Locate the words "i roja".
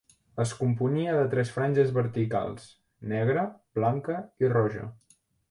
4.47-4.89